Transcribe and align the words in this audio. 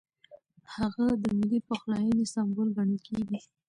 هغه 0.75 1.05
د 1.23 1.25
ملي 1.37 1.59
پخلاینې 1.67 2.25
سمبول 2.33 2.67
ګڼل 2.77 2.99
کېږي. 3.07 3.37